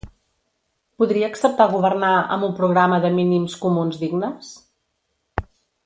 [1.01, 4.53] Podria acceptar governar amb un programa de mínims comuns dignes?